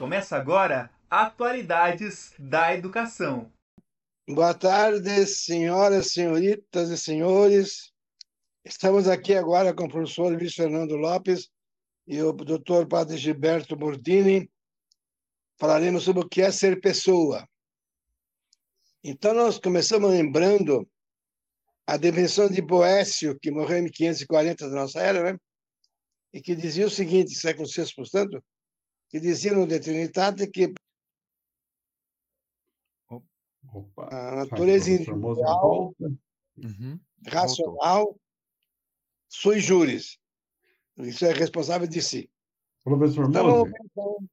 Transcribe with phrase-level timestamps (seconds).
[0.00, 3.52] Começa agora Atualidades da Educação.
[4.26, 7.92] Boa tarde, senhoras, senhoritas e senhores.
[8.64, 11.50] Estamos aqui agora com o professor Luiz Fernando Lopes
[12.06, 14.50] e o doutor Padre Gilberto Bordini.
[15.58, 17.46] Falaremos sobre o que é ser pessoa.
[19.04, 20.88] Então, nós começamos lembrando
[21.86, 25.38] a definição de Boécio, que morreu em 1540 da nossa era, né?
[26.32, 28.42] e que dizia o seguinte, século VI, portanto,
[29.10, 30.72] que dizia no De Trinitate que
[33.72, 36.98] Opa, a natureza individual, uhum.
[37.28, 38.16] racional,
[39.28, 40.18] sui juris.
[40.98, 42.30] Isso é responsável de si.
[42.82, 43.74] Professor então, Moser,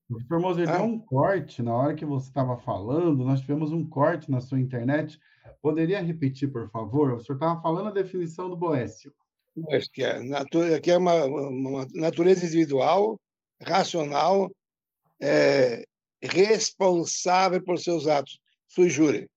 [0.08, 4.32] professor Moser, deu um corte na hora que você estava falando, nós tivemos um corte
[4.32, 5.20] na sua internet.
[5.62, 7.14] Poderia repetir, por favor?
[7.14, 9.14] O senhor estava falando a definição do Boécio.
[9.70, 13.20] Acho que é, que é uma, uma natureza individual,
[13.62, 14.50] racional,
[15.22, 15.86] é,
[16.22, 19.30] responsável por seus atos, sui jure.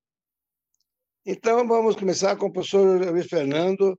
[1.25, 3.99] Então, vamos começar com o professor Luiz Fernando,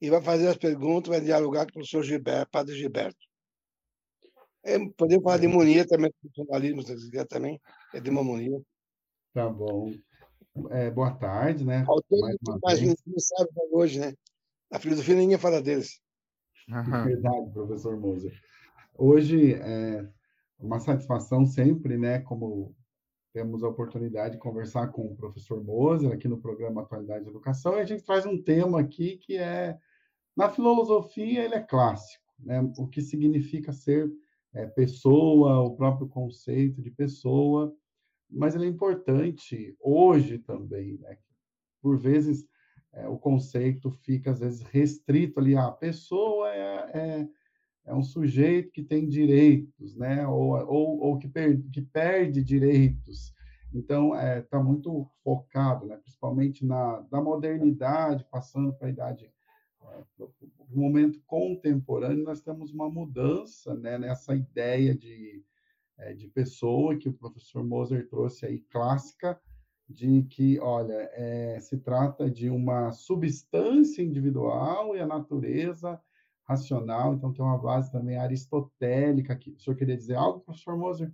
[0.00, 3.18] e vai fazer as perguntas, vai dialogar com o professor Gilberto, padre Gilberto.
[4.62, 7.60] É, podemos falar de imunia também, funcionalismo, se quiser também,
[7.94, 8.60] é de uma imunia.
[9.32, 9.92] Tá bom.
[10.70, 11.84] É, boa tarde, né?
[11.84, 14.14] Faltou mais, mais não sabe hoje, né?
[14.72, 16.00] A filosofia ninguém fala deles.
[16.68, 17.04] Uhum.
[17.04, 18.38] Verdade, professor Moser.
[18.96, 20.06] Hoje é
[20.60, 22.20] uma satisfação sempre, né?
[22.20, 22.74] Como
[23.32, 27.76] temos a oportunidade de conversar com o professor Moser aqui no programa Atualidade de Educação,
[27.76, 29.78] e a gente traz um tema aqui que é,
[30.36, 32.60] na filosofia, ele é clássico, né?
[32.78, 34.10] O que significa ser
[34.52, 37.74] é, pessoa, o próprio conceito de pessoa,
[38.28, 41.16] mas ele é importante hoje também, né?
[41.80, 42.46] Por vezes
[42.92, 45.56] é, o conceito fica, às vezes, restrito ali.
[45.56, 47.28] A pessoa é, é,
[47.90, 50.26] é um sujeito que tem direitos, né?
[50.26, 53.34] ou, ou, ou que, per, que perde direitos.
[53.74, 55.96] Então, está é, tá muito focado, né?
[55.96, 59.32] principalmente na da modernidade, passando para a idade
[60.16, 65.42] no é, momento contemporâneo, nós temos uma mudança né, nessa ideia de,
[65.98, 69.40] é, de pessoa que o professor Moser trouxe aí, clássica,
[69.88, 76.00] de que, olha, é, se trata de uma substância individual e a natureza
[76.50, 79.52] racional, então tem uma base também aristotélica aqui.
[79.52, 81.12] O senhor queria dizer algo, professor Moser?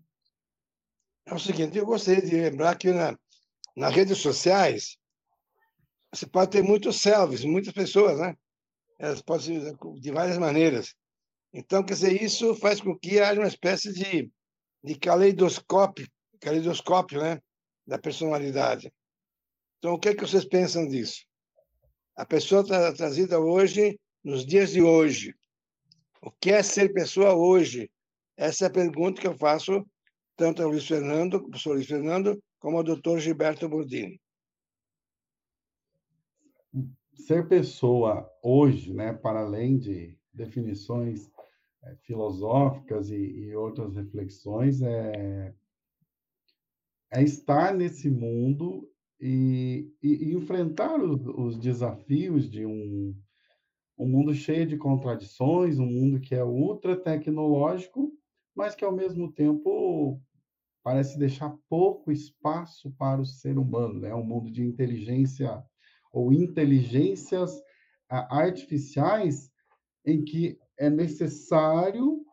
[1.26, 3.19] É o seguinte, eu gostaria de lembrar que na,
[3.76, 4.98] nas redes sociais
[6.12, 8.36] você pode ter muitos selfies, muitas pessoas, né?
[8.98, 10.94] Elas podem ser de várias maneiras.
[11.53, 14.30] Então, quer dizer, isso faz com que haja uma espécie de,
[14.82, 16.08] de caleidoscópio,
[16.41, 17.41] caleidoscópio, né?
[17.86, 18.92] da personalidade.
[19.78, 21.24] Então, o que, é que vocês pensam disso?
[22.16, 22.64] A pessoa
[22.94, 25.32] trazida hoje, nos dias de hoje.
[26.20, 27.88] O que é ser pessoa hoje?
[28.37, 29.87] Essa é a pergunta que eu faço
[30.37, 34.20] tanto ao Luiz Fernando, professor Luiz Fernando, como ao doutor Gilberto Bordini.
[37.15, 41.31] Ser pessoa hoje, né, para além de definições
[41.84, 45.54] é, filosóficas e, e outras reflexões, é
[47.12, 53.15] é estar nesse mundo e, e, e enfrentar os, os, desafios de um,
[53.99, 58.12] um mundo cheio de contradições, um mundo que é ultra tecnológico,
[58.55, 60.21] mas que ao mesmo tempo
[60.83, 64.15] parece deixar pouco espaço para o ser humano, né?
[64.15, 65.65] Um mundo de inteligência
[66.12, 67.61] ou inteligências
[68.09, 69.51] artificiais
[70.05, 72.25] em que é necessário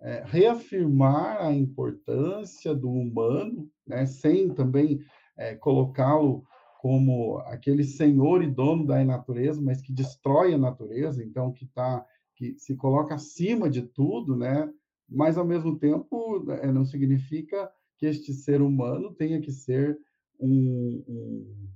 [0.00, 5.00] é, reafirmar a importância do humano, né, sem também
[5.36, 6.44] é, colocá-lo
[6.88, 12.02] como aquele senhor e dono da natureza, mas que destrói a natureza, então que tá
[12.34, 14.72] que se coloca acima de tudo, né?
[15.06, 19.98] Mas ao mesmo tempo é, não significa que este ser humano tenha que ser
[20.40, 21.68] um, um,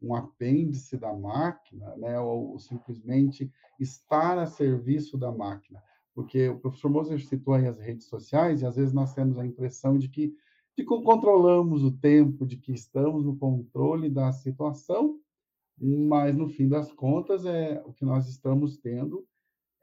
[0.00, 2.18] um apêndice da máquina, né?
[2.18, 5.78] Ou simplesmente estar a serviço da máquina
[6.14, 9.44] porque o professor Moser citou aí as redes sociais e às vezes nós temos a
[9.44, 10.32] impressão de que,
[10.76, 15.18] de que controlamos o tempo, de que estamos no controle da situação,
[15.78, 19.26] mas no fim das contas é o que nós estamos tendo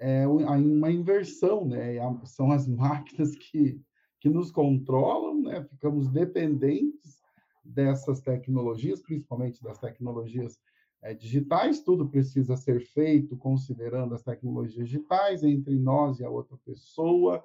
[0.02, 1.98] é uma inversão, né?
[2.26, 3.80] São as máquinas que,
[4.20, 5.64] que nos controlam, né?
[5.64, 7.22] Ficamos dependentes
[7.64, 10.60] dessas tecnologias, principalmente das tecnologias
[11.04, 16.58] é, digitais, tudo precisa ser feito considerando as tecnologias digitais entre nós e a outra
[16.66, 17.44] pessoa,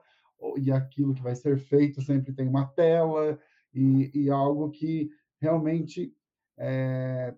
[0.59, 3.39] e aquilo que vai ser feito sempre tem uma tela,
[3.75, 6.15] e, e algo que realmente
[6.57, 7.35] é,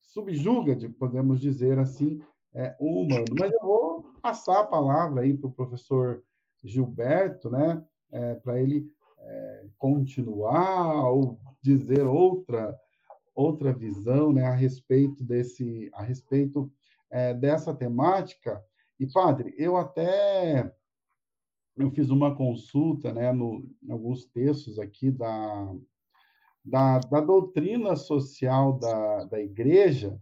[0.00, 2.20] subjuga, de, podemos dizer assim,
[2.54, 3.26] é, o humano.
[3.38, 6.22] Mas eu vou passar a palavra aí para o professor
[6.64, 8.90] Gilberto, né, é, para ele
[9.20, 12.76] é, continuar ou dizer outra
[13.34, 16.72] outra visão né, a respeito desse a respeito
[17.08, 18.60] é, dessa temática
[18.98, 20.74] e padre eu até
[21.78, 25.74] eu fiz uma consulta né, no, em alguns textos aqui da,
[26.64, 30.18] da, da doutrina social da, da igreja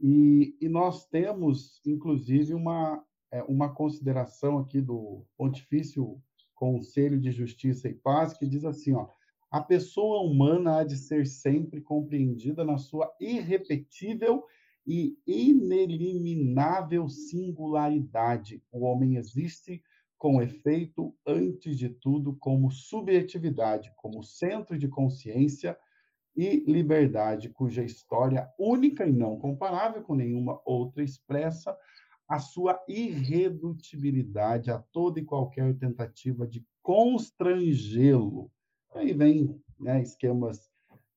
[0.00, 6.20] e, e nós temos inclusive uma é, uma consideração aqui do Pontifício
[6.54, 9.08] Conselho de Justiça e Paz, que diz assim, ó,
[9.50, 14.44] a pessoa humana há de ser sempre compreendida na sua irrepetível
[14.86, 18.62] e ineliminável singularidade.
[18.70, 19.82] O homem existe
[20.26, 25.78] com efeito, antes de tudo, como subjetividade, como centro de consciência
[26.36, 31.78] e liberdade, cuja história única e não comparável com nenhuma outra expressa
[32.28, 38.50] a sua irredutibilidade a toda e qualquer tentativa de constrangê-lo.
[38.96, 40.68] Aí vem né, esquemas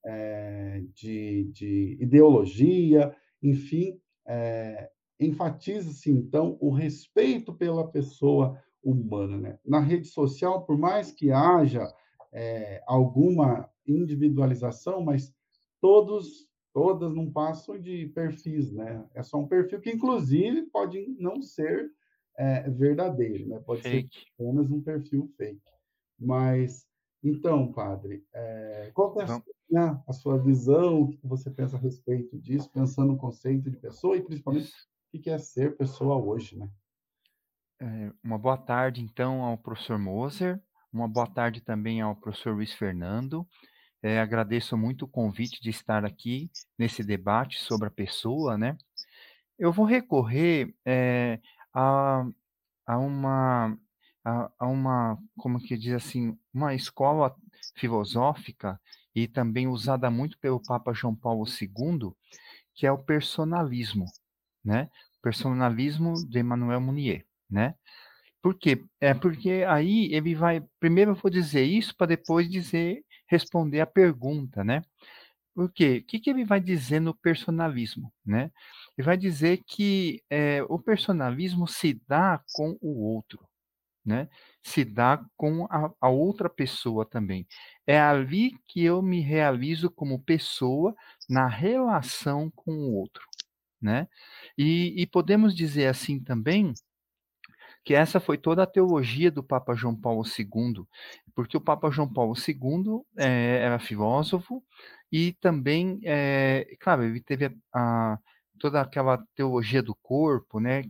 [0.06, 3.11] é, de, de, ideologia,
[3.41, 4.88] enfim, é,
[5.19, 9.37] enfatiza-se então o respeito pela pessoa humana.
[9.37, 9.59] Né?
[9.65, 11.91] Na rede social, por mais que haja
[12.31, 15.33] é, alguma individualização, mas
[15.81, 19.05] todos todas não passam de perfis, né?
[19.13, 21.91] É só um perfil que, inclusive, pode não ser
[22.37, 23.59] é, verdadeiro, né?
[23.59, 24.09] Pode fake.
[24.15, 25.61] ser apenas um perfil fake.
[26.17, 26.87] Mas,
[27.23, 31.01] então, padre, é, qual é a, né, a, sua visão?
[31.01, 34.71] O que você pensa a respeito disso, pensando no conceito de pessoa e, principalmente,
[35.13, 36.69] o que é ser pessoa hoje, né?
[37.81, 40.61] É, uma boa tarde, então, ao professor Moser.
[40.91, 43.47] Uma boa tarde também ao professor Luiz Fernando.
[44.03, 48.77] É, agradeço muito o convite de estar aqui nesse debate sobre a pessoa, né?
[49.57, 51.39] Eu vou recorrer é,
[51.73, 52.25] a,
[52.85, 53.77] a, uma,
[54.25, 57.33] a, a, uma, como que diz assim, uma escola
[57.75, 58.79] filosófica
[59.15, 62.11] e também usada muito pelo Papa João Paulo II,
[62.73, 64.05] que é o personalismo,
[64.63, 64.89] né?
[65.21, 67.75] Personalismo de Emmanuel Mounier, né?
[68.41, 68.83] Por quê?
[69.01, 70.61] É porque aí ele vai.
[70.79, 74.81] Primeiro eu vou dizer isso para depois dizer responder a pergunta, né?
[75.53, 76.01] Por quê?
[76.03, 78.51] O que, que ele vai dizer no personalismo, né?
[78.97, 83.45] Ele vai dizer que é, o personalismo se dá com o outro,
[84.05, 84.29] né?
[84.63, 87.45] Se dá com a, a outra pessoa também.
[87.85, 90.95] É ali que eu me realizo como pessoa
[91.29, 93.25] na relação com o outro,
[93.81, 94.07] né?
[94.57, 96.73] E, e podemos dizer assim também
[97.83, 100.85] que essa foi toda a teologia do Papa João Paulo II,
[101.33, 104.63] porque o Papa João Paulo II é, eh, era filósofo
[105.11, 108.19] e também, é, claro, ele teve a, a,
[108.59, 110.83] toda aquela teologia do corpo, né?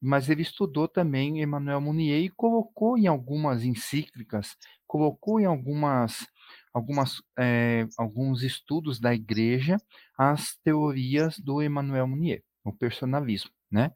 [0.00, 6.26] Mas ele estudou também Emmanuel Mounier e colocou em algumas encíclicas, colocou em algumas,
[6.72, 9.76] algumas, é, alguns estudos da Igreja
[10.16, 13.92] as teorias do Emmanuel Mounier, o personalismo, né?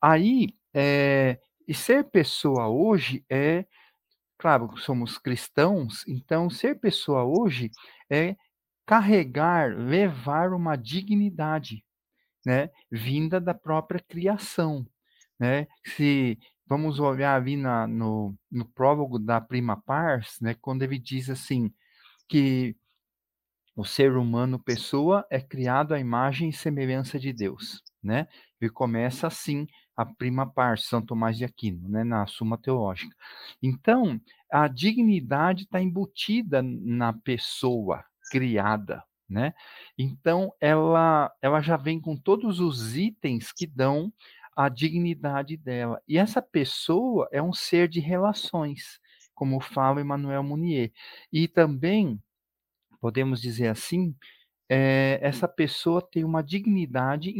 [0.00, 3.66] Aí é, e ser pessoa hoje é,
[4.38, 7.70] claro, somos cristãos, então ser pessoa hoje
[8.10, 8.36] é
[8.86, 11.84] carregar, levar uma dignidade,
[12.46, 14.86] né, vinda da própria criação,
[15.38, 15.66] né?
[15.84, 21.30] Se vamos olhar ali na, no, no prólogo da Prima Pars, né, quando ele diz
[21.30, 21.72] assim
[22.28, 22.76] que
[23.76, 28.26] o ser humano, pessoa, é criado à imagem e semelhança de Deus, né?
[28.58, 33.16] Ele começa assim a prima parte, São Tomás de Aquino, né, na Suma Teológica.
[33.62, 34.20] Então,
[34.52, 39.54] a dignidade está embutida na pessoa criada, né?
[39.96, 44.12] Então, ela, ela já vem com todos os itens que dão
[44.56, 46.00] a dignidade dela.
[46.06, 49.00] E essa pessoa é um ser de relações,
[49.34, 50.92] como fala Emmanuel Mounier.
[51.32, 52.20] E também,
[53.00, 54.14] podemos dizer assim,
[54.68, 57.34] é, essa pessoa tem uma dignidade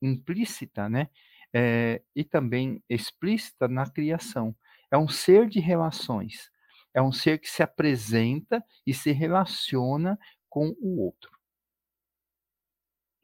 [0.00, 1.08] implícita, né?
[1.54, 4.54] É, e também explícita na criação.
[4.90, 6.50] É um ser de relações.
[6.94, 10.18] É um ser que se apresenta e se relaciona
[10.48, 11.30] com o outro.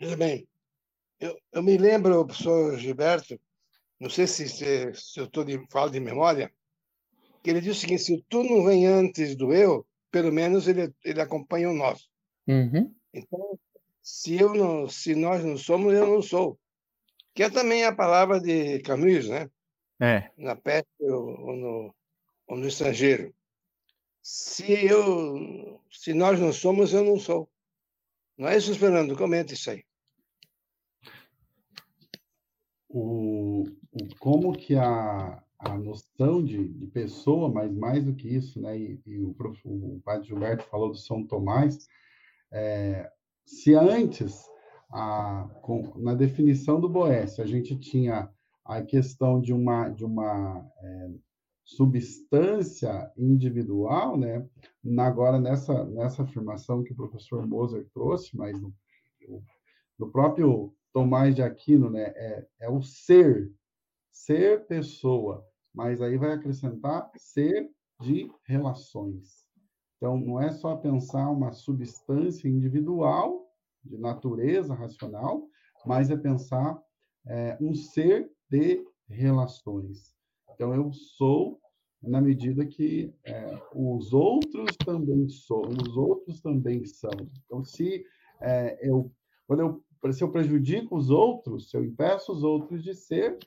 [0.00, 0.48] Muito bem.
[1.20, 3.38] Eu, eu me lembro, professor Gilberto,
[3.98, 6.52] não sei se, se, se eu estou de, falo de memória,
[7.42, 10.92] que ele diz o seguinte: se tu não vem antes do eu, pelo menos ele,
[11.04, 12.08] ele acompanha o nós.
[12.46, 12.94] Uhum.
[13.12, 13.58] Então,
[14.02, 16.58] se eu não, se nós não somos, eu não sou
[17.34, 19.50] que é também a palavra de Camus, né?
[20.00, 20.30] É.
[20.36, 21.94] Na peste ou no,
[22.46, 23.34] ou no estrangeiro.
[24.22, 27.48] Se eu, se nós não somos, eu não sou.
[28.36, 29.16] Não é isso, Fernando?
[29.16, 29.84] Comenta isso aí.
[32.88, 38.60] O, o, como que a, a noção de, de, pessoa, mas mais do que isso,
[38.60, 38.78] né?
[38.78, 41.88] E, e o, o, padre Gilberto falou do São Tomás.
[42.52, 43.10] É,
[43.44, 44.44] se antes,
[44.90, 48.30] a, com, na definição do Boécio, a gente tinha
[48.64, 51.10] a questão de uma de uma é,
[51.64, 54.46] substância individual, né?
[54.98, 58.72] Agora nessa nessa afirmação que o professor Moser trouxe, mas no,
[59.98, 62.12] no próprio Tomás de Aquino, né?
[62.16, 63.52] É, é o ser,
[64.10, 69.46] ser pessoa, mas aí vai acrescentar ser de relações.
[69.96, 73.47] Então não é só pensar uma substância individual
[73.88, 75.48] de natureza racional,
[75.86, 76.78] mas é pensar
[77.26, 80.14] é, um ser de relações.
[80.54, 81.60] Então, eu sou
[82.02, 87.10] na medida que é, os outros também são, os outros também são.
[87.44, 88.04] Então, se
[88.40, 89.10] é, eu,
[89.46, 93.38] quando eu, se eu prejudico os outros, se eu impeço os outros de ser,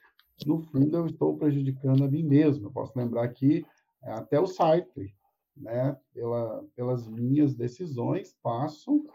[0.46, 2.68] no fundo eu estou prejudicando a mim mesmo.
[2.68, 3.66] Eu posso lembrar aqui
[4.04, 5.14] é, até o Sartre,
[5.56, 5.98] né?
[6.14, 9.06] Pela, pelas minhas decisões, passo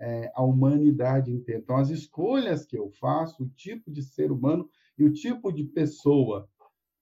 [0.00, 1.60] é, a humanidade inteira.
[1.62, 5.64] Então, as escolhas que eu faço, o tipo de ser humano e o tipo de
[5.64, 6.48] pessoa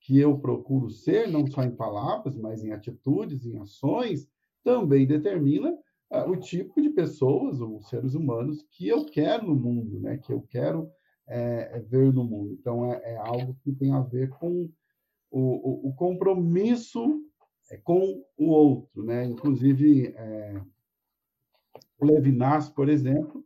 [0.01, 4.29] que eu procuro ser, não só em palavras, mas em atitudes, em ações,
[4.63, 5.71] também determina
[6.11, 10.19] uh, o tipo de pessoas, ou seres humanos, que eu quero no mundo, né?
[10.19, 10.91] que eu quero
[11.27, 12.53] é, ver no mundo.
[12.53, 14.69] Então, é, é, algo que tem a ver com
[15.31, 17.23] o, o, o compromisso
[17.71, 19.05] é, com o outro.
[19.05, 19.25] Né?
[19.25, 20.61] Inclusive, é,
[21.99, 23.45] o Levinas, por exemplo,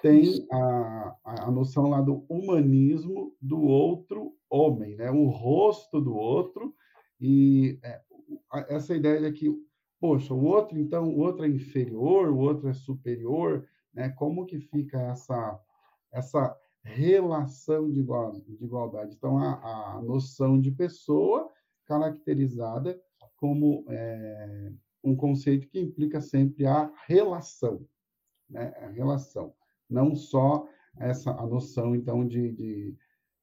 [0.00, 5.10] tem a, a noção lá do humanismo do outro homem, né?
[5.10, 6.74] o rosto do outro,
[7.20, 8.00] e é,
[8.68, 9.48] essa ideia de que,
[10.00, 14.08] poxa, o outro, então, o outro é inferior, o outro é superior, né?
[14.10, 15.60] como que fica essa,
[16.10, 19.14] essa relação de, igual, de igualdade?
[19.14, 21.48] Então, a, a noção de pessoa
[21.86, 23.00] caracterizada
[23.36, 24.72] como é,
[25.02, 27.86] um conceito que implica sempre a relação,
[28.48, 28.72] né?
[28.78, 29.54] a relação
[29.92, 30.66] não só
[30.98, 32.96] essa a noção então de, de,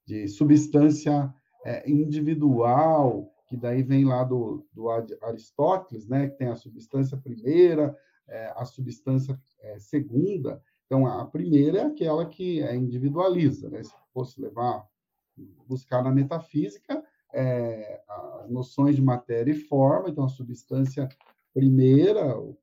[0.05, 1.33] de substância
[1.65, 7.97] é, individual que daí vem lá do, do Aristóteles, né, que tem a substância primeira,
[8.27, 10.61] é, a substância é, segunda.
[10.85, 13.83] Então, a primeira é aquela que é individualiza, né?
[13.83, 14.87] Se fosse levar,
[15.67, 21.09] buscar na metafísica, é, as noções de matéria e forma, então a substância
[21.53, 22.57] primeira, o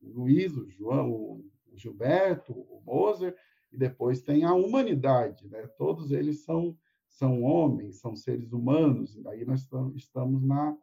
[0.00, 3.36] Luiz, o João, o Gilberto, o Moser,
[3.72, 5.66] e depois tem a humanidade, né?
[5.76, 6.76] Todos eles são
[7.14, 10.76] são homens, são seres humanos, e aí nós estamos na,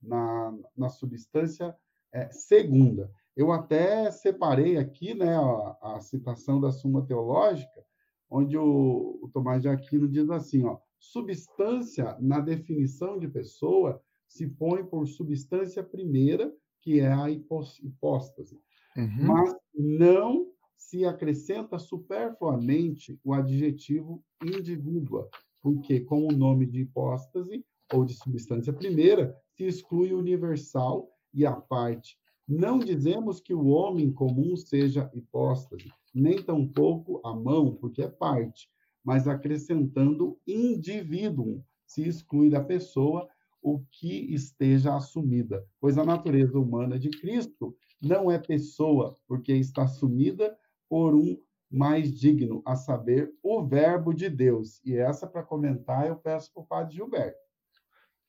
[0.00, 1.76] na, na substância
[2.12, 3.10] é, segunda.
[3.34, 7.84] Eu até separei aqui né, a, a, citação da Suma Teológica,
[8.30, 14.00] onde o, o Tomás de Aquino diz assim, ó, substância, na definição de pessoa,
[14.32, 18.58] se põe por substância primeira, que é a hipóstase.
[18.96, 19.26] Uhum.
[19.26, 25.28] Mas não se acrescenta superfluamente o adjetivo indivídua,
[25.60, 31.44] porque com o nome de hipóstase ou de substância primeira se exclui o universal e
[31.44, 32.16] a parte.
[32.48, 38.68] Não dizemos que o homem comum seja hipóstase, nem tampouco a mão, porque é parte,
[39.04, 43.28] mas acrescentando indivíduo, se exclui da pessoa
[43.62, 49.86] o que esteja assumida, pois a natureza humana de Cristo não é pessoa, porque está
[49.86, 51.40] sumida por um
[51.70, 54.80] mais digno, a saber, o Verbo de Deus.
[54.84, 57.38] E essa, para comentar, eu peço para o Padre Gilberto.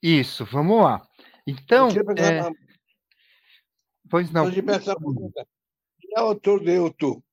[0.02, 1.06] Isso, vamos lá.
[1.46, 1.90] Então.
[1.90, 2.50] É...
[4.10, 4.50] Pois não.
[4.50, 4.64] Quem
[6.16, 7.24] é o autor do Eu Tu?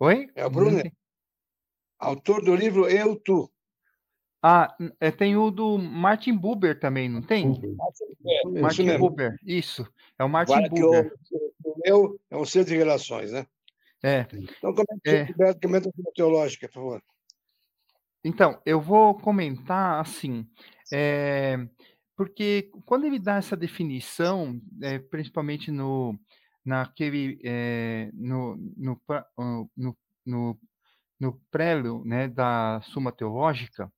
[0.00, 0.30] Oi?
[0.34, 0.82] É o Bruno.
[1.98, 3.50] Autor do livro Eu Tu.
[4.42, 7.48] Ah, é, tem o do Martin Buber também, não tem?
[7.48, 9.86] Martin, Martin Buber, isso.
[10.18, 11.12] É o Martin Agora Buber.
[11.62, 13.46] o, meu é um centro de relações, né?
[14.02, 14.26] É.
[14.32, 15.54] Então, comenta, é.
[15.62, 17.02] comenta a teológica, por favor.
[18.24, 20.46] Então, eu vou comentar assim,
[20.92, 21.58] é,
[22.16, 26.18] porque quando ele dá essa definição, é, principalmente no,
[26.64, 29.00] naquele, é, no, no,
[29.76, 30.58] no, no,
[31.18, 33.90] no prélio né, da Suma Teológica,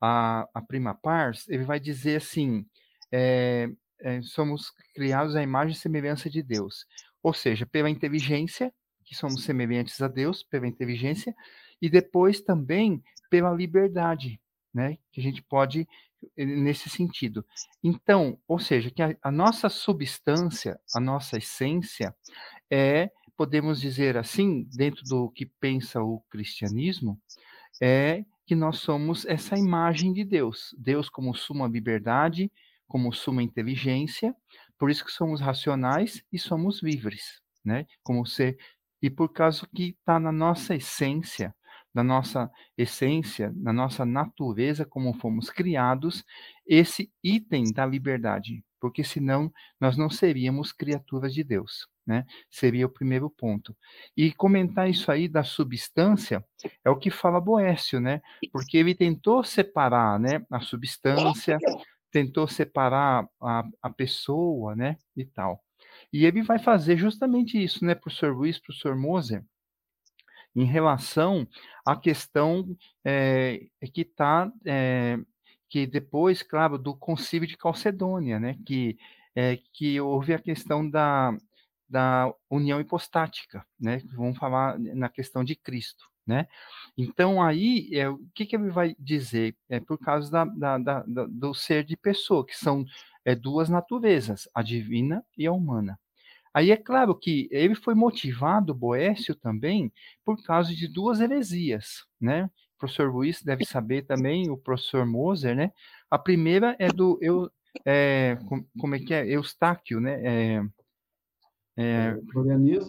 [0.00, 2.66] a, a prima pars, ele vai dizer assim:
[3.12, 3.68] é,
[4.00, 6.86] é, somos criados à imagem e semelhança de Deus.
[7.22, 8.72] Ou seja, pela inteligência,
[9.04, 11.34] que somos semelhantes a Deus, pela inteligência,
[11.80, 14.40] e depois também pela liberdade,
[14.72, 14.98] né?
[15.12, 15.88] Que a gente pode
[16.36, 17.44] eh, nesse sentido.
[17.82, 22.14] Então, ou seja, que a, a nossa substância, a nossa essência
[22.70, 27.20] é, podemos dizer assim, dentro do que pensa o cristianismo,
[27.80, 30.74] é que nós somos essa imagem de Deus.
[30.78, 32.50] Deus como suma liberdade,
[32.86, 34.34] como suma inteligência,
[34.78, 37.84] por isso que somos racionais e somos livres, né?
[38.02, 38.56] Como ser
[39.02, 41.54] e por causa que está na nossa essência,
[41.94, 46.24] na nossa essência, na nossa natureza, como fomos criados,
[46.66, 52.24] esse item da liberdade, porque senão nós não seríamos criaturas de Deus, né?
[52.50, 53.76] Seria o primeiro ponto.
[54.16, 56.42] E comentar isso aí da substância
[56.82, 58.22] é o que fala Boécio, né?
[58.50, 61.58] Porque ele tentou separar, né, a substância,
[62.10, 65.62] tentou separar a, a pessoa, né, e tal.
[66.10, 69.44] E ele vai fazer justamente isso, né, professor Luiz, professor Moser,
[70.56, 71.46] em relação
[71.84, 72.74] à questão
[73.04, 75.18] é, que está, é,
[75.68, 78.96] que depois, claro, do concílio de Calcedônia, né, que,
[79.36, 81.36] é, que houve a questão da,
[81.88, 86.46] da união hipostática, né, vamos falar na questão de Cristo, né?
[86.96, 89.56] Então, aí, é, o que, que ele vai dizer?
[89.68, 92.84] É por causa da, da, da, do ser de pessoa, que são
[93.24, 95.98] é, duas naturezas, a divina e a humana.
[96.52, 99.92] Aí é claro que ele foi motivado, Boécio também,
[100.24, 102.44] por causa de duas heresias, né?
[102.76, 105.72] O professor Luiz deve saber também, o professor Moser, né?
[106.10, 107.50] A primeira é do, eu,
[107.84, 108.38] é,
[108.78, 109.26] como é que é?
[109.26, 110.20] Eustáquio, né?
[110.24, 110.62] É,
[111.78, 112.18] é,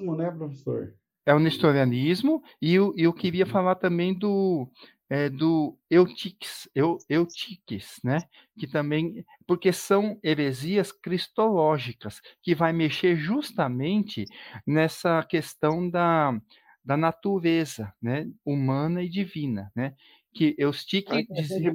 [0.06, 0.96] o né, professor?
[1.30, 3.52] é o nestorianismo, e eu, eu queria uhum.
[3.52, 4.68] falar também do,
[5.08, 8.18] é, do Eutiques, Eu, Eutiques, né?
[8.58, 14.26] Que também, porque são heresias cristológicas, que vai mexer justamente
[14.66, 16.40] nessa questão da,
[16.84, 18.28] da natureza, né?
[18.44, 19.94] Humana e divina, né?
[20.34, 21.72] Que Eutiques dizia...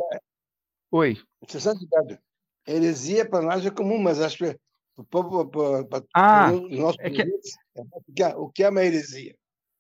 [0.91, 1.17] Oi.
[1.47, 1.79] Você sabe,
[2.67, 4.59] heresia para nós é comum, mas acho que
[5.03, 5.51] povo,
[6.15, 7.23] ah, nosso é que...
[7.23, 9.35] É, o que é uma heresia?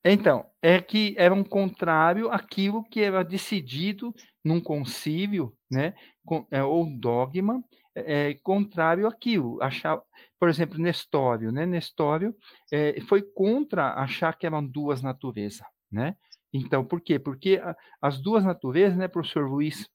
[0.05, 5.95] Então, é que era um contrário àquilo que era decidido num concílio, né,
[6.27, 9.63] com, é, ou dogma, é, é, contrário àquilo.
[9.63, 9.99] Achar,
[10.39, 12.35] por exemplo, Nestório, né, Nestório
[12.71, 16.15] é, foi contra achar que eram duas naturezas, né?
[16.53, 17.19] Então, por quê?
[17.19, 19.89] Porque a, as duas naturezas, né, professor Luiz,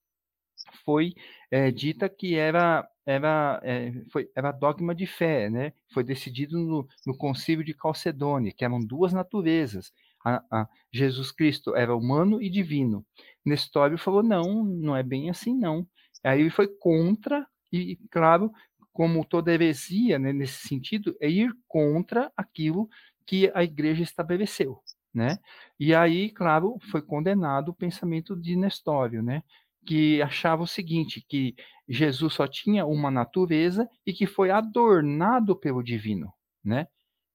[0.84, 1.14] foi
[1.52, 5.74] é, dita que era era, é, foi, era dogma de fé, né?
[5.92, 9.92] Foi decidido no, no concílio de Calcedônia, que eram duas naturezas.
[10.24, 13.04] A, a Jesus Cristo era humano e divino.
[13.44, 15.88] Nestório falou, não, não é bem assim, não.
[16.24, 18.52] Aí ele foi contra, e, claro,
[18.94, 22.88] como toda heresia, né, nesse sentido, é ir contra aquilo
[23.26, 24.80] que a igreja estabeleceu,
[25.12, 25.40] né?
[25.80, 29.42] E aí, claro, foi condenado o pensamento de Nestório, né?
[29.90, 31.56] Que achava o seguinte, que
[31.88, 36.32] Jesus só tinha uma natureza e que foi adornado pelo divino,
[36.64, 36.88] né?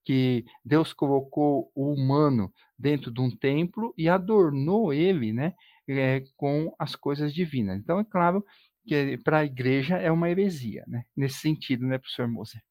[0.04, 5.52] Que Deus colocou o humano dentro de um templo e adornou ele, né,
[5.88, 7.76] é, com as coisas divinas.
[7.76, 8.46] Então, é claro
[8.86, 11.02] que para a igreja é uma heresia, né?
[11.16, 12.62] Nesse sentido, né, professor Moser?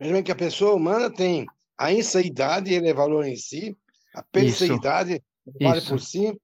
[0.00, 1.44] Mesmo que a pessoa humana tem
[1.76, 3.76] a insanidade, ele é valor em si,
[4.14, 5.22] a perseidade
[5.60, 6.34] vale por si,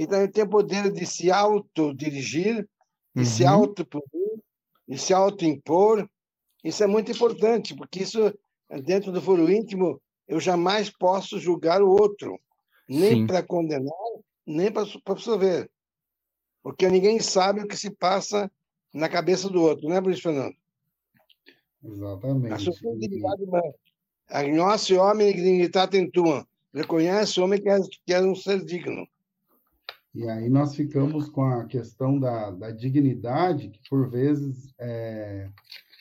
[0.00, 2.68] então, ele tem o poder de se autodirigir,
[3.12, 3.24] de uhum.
[3.24, 4.38] se autopunir,
[4.86, 6.08] de se autoimpor.
[6.62, 8.32] Isso é muito importante, porque isso,
[8.84, 12.38] dentro do foro íntimo, eu jamais posso julgar o outro,
[12.88, 13.92] nem para condenar,
[14.46, 15.68] nem para absolver.
[16.62, 18.48] Porque ninguém sabe o que se passa
[18.94, 20.54] na cabeça do outro, né, Luiz Fernando?
[21.82, 22.54] Exatamente.
[22.54, 23.74] A sua dignidade humana.
[24.28, 26.46] Agnosse homem dignitate tua.
[26.72, 29.04] Reconhece o homem que é, que é um ser digno.
[30.14, 35.48] E aí nós ficamos com a questão da, da dignidade, que por vezes é,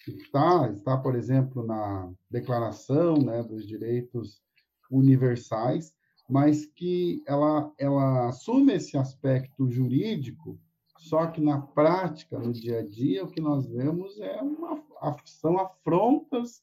[0.08, 4.42] está, está, por exemplo, na Declaração né, dos Direitos
[4.90, 5.94] Universais,
[6.30, 10.60] mas que ela, ela assume esse aspecto jurídico,
[10.98, 14.84] só que na prática, no dia a dia, o que nós vemos é uma,
[15.26, 16.62] são afrontas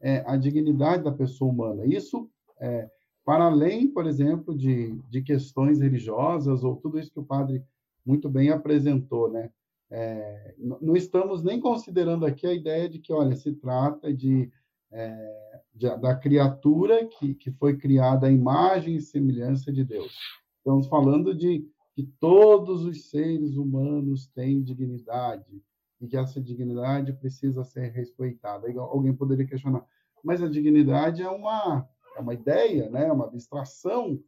[0.00, 1.84] é, à dignidade da pessoa humana.
[1.84, 2.88] Isso é,
[3.24, 7.64] para além, por exemplo, de, de questões religiosas ou tudo isso que o padre
[8.04, 9.50] muito bem apresentou, né?
[9.94, 14.50] É, não estamos nem considerando aqui a ideia de que, olha, se trata de,
[14.90, 20.16] é, de da criatura que, que foi criada à imagem e semelhança de Deus.
[20.56, 25.62] Estamos falando de que todos os seres humanos têm dignidade
[26.00, 28.66] e que essa dignidade precisa ser respeitada.
[28.80, 29.84] Alguém poderia questionar,
[30.24, 33.08] mas a dignidade é uma é uma ideia, né?
[33.08, 34.22] É uma abstração,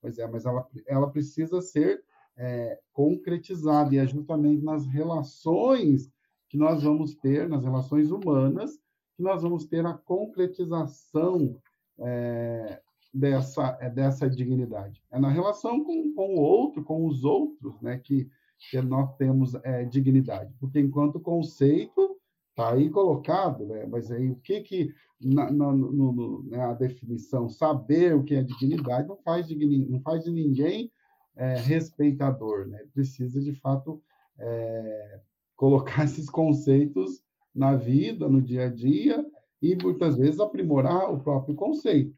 [0.00, 2.02] pois é, mas ela, ela precisa ser
[2.36, 6.10] é, concretizada, e é justamente nas relações
[6.48, 8.78] que nós vamos ter, nas relações humanas,
[9.16, 11.56] que nós vamos ter a concretização
[11.98, 12.80] é,
[13.12, 15.02] dessa, é dessa dignidade?
[15.10, 18.28] É na relação com, com o outro, com os outros, né, que,
[18.70, 20.54] que nós temos é, dignidade.
[20.58, 22.16] Porque enquanto conceito
[22.52, 27.48] está aí colocado, né, mas aí o que que na, na no, né, a definição
[27.48, 29.56] saber o que é dignidade não faz de,
[29.88, 30.90] não faz de ninguém
[31.36, 32.78] é, respeitador, né?
[32.92, 34.02] Precisa de fato
[34.38, 35.20] é,
[35.56, 37.22] colocar esses conceitos
[37.54, 39.24] na vida, no dia a dia
[39.60, 42.14] e muitas vezes aprimorar o próprio conceito,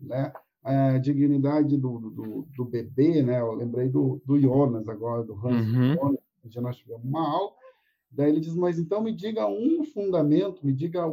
[0.00, 0.32] né?
[0.62, 3.40] A dignidade do, do, do bebê, né?
[3.40, 5.94] Eu lembrei do, do Jonas agora, do Hans uhum.
[5.94, 7.52] Jonas, já nós tivemos uma aula,
[8.14, 11.04] daí ele diz, mas então me diga um fundamento, me diga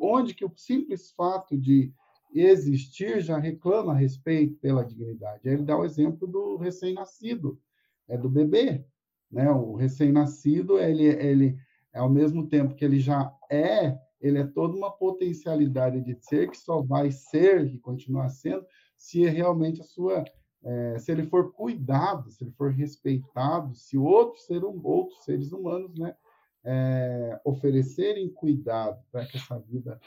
[0.00, 1.92] onde que o simples fato de
[2.34, 5.48] existir já reclama respeito pela dignidade.
[5.48, 7.60] Aí ele dá o exemplo do recém-nascido,
[8.08, 8.84] é do bebê,
[9.30, 9.50] né?
[9.50, 11.56] O recém-nascido, ele, ele
[11.92, 16.56] ao mesmo tempo que ele já é ele é toda uma potencialidade de ser que
[16.56, 18.64] só vai ser e continuar sendo
[18.96, 20.24] se é realmente a sua
[20.64, 25.94] é, se ele for cuidado, se ele for respeitado, se outros ser, outros seres humanos,
[25.98, 26.16] né,
[26.64, 30.00] é, oferecerem cuidado para que essa vida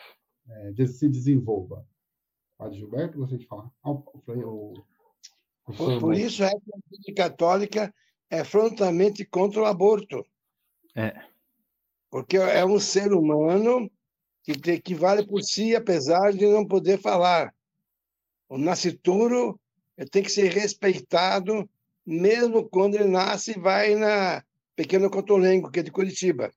[0.50, 1.86] é, se desenvolva.
[2.58, 3.72] Padre Gilberto, gostaria de falar.
[3.84, 4.74] Ah, o, o,
[5.68, 7.94] o por, por, isso é que a Igreja Católica
[8.30, 10.26] é frontalmente contra o aborto.
[10.96, 11.14] É.
[12.10, 13.92] Porque é um ser humano
[14.44, 17.54] que, que vale por si, apesar de não poder falar.
[18.50, 19.60] O nascituro
[20.06, 21.68] tem que ser respeitado,
[22.06, 24.44] mesmo quando ele nasce e vai na
[24.76, 26.52] Pequeno Cotolengo, que é de Curitiba.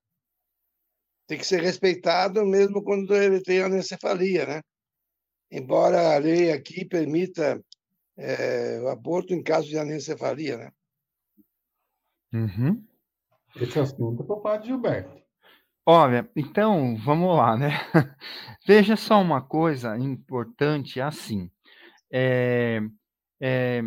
[1.26, 4.62] Tem que ser respeitado, mesmo quando ele tem anencefalia, né?
[5.50, 7.62] Embora a lei aqui permita
[8.16, 10.72] é, o aborto em caso de anencefalia, né?
[12.32, 12.84] Uhum.
[13.56, 15.20] Esse assunto é para o padre Gilberto.
[15.86, 17.70] Olha, então vamos lá, né?
[18.66, 21.50] Veja só uma coisa importante assim.
[22.12, 22.80] É,
[23.40, 23.82] é,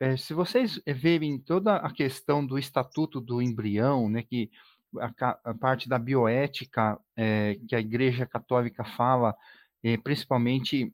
[0.00, 4.50] é, se vocês verem toda a questão do estatuto do embrião, né, que
[4.98, 9.34] a, a parte da bioética é, que a Igreja Católica fala,
[9.82, 10.92] é, principalmente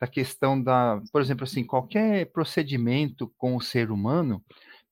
[0.00, 4.42] da questão da, por exemplo, assim, qualquer procedimento com o ser humano,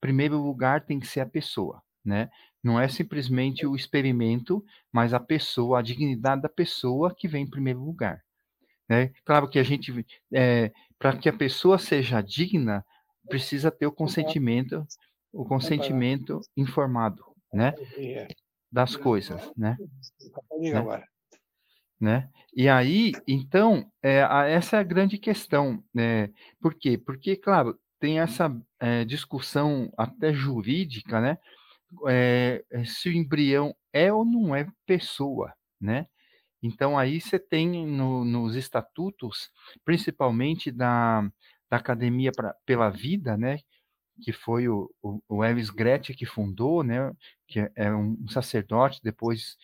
[0.01, 2.29] primeiro lugar tem que ser a pessoa, né?
[2.63, 7.51] Não é simplesmente o experimento, mas a pessoa, a dignidade da pessoa que vem em
[7.51, 8.26] primeiro lugar.
[8.89, 9.13] Né?
[9.25, 9.93] Claro que a gente,
[10.33, 12.85] é, para que a pessoa seja digna,
[13.29, 14.87] precisa ter o consentimento,
[15.33, 17.75] o consentimento informado, né?
[18.71, 19.77] Das coisas, né?
[20.61, 21.07] né?
[22.01, 22.31] né?
[22.55, 24.21] E aí, então, é,
[24.51, 26.31] essa é a grande questão, né?
[26.61, 26.97] Por quê?
[26.97, 31.39] Porque, claro, tem essa é, discussão até jurídica, né?
[32.09, 36.07] é, se o embrião é ou não é pessoa, né?
[36.67, 39.51] Então aí você tem no, nos estatutos,
[39.85, 41.23] principalmente da,
[41.71, 43.59] da Academia pra, pela Vida, né?
[44.23, 47.13] Que foi o, o, o Elvis Gretchen que fundou, né?
[47.47, 49.57] Que é, é um sacerdote, depois